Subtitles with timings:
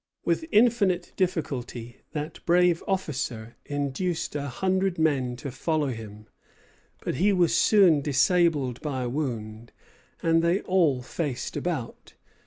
[0.25, 6.25] With infinite difficulty that brave officer induced a hundred men to follow him;
[7.01, 9.71] but he was soon disabled by a wound,
[10.23, 12.15] and they all faced about.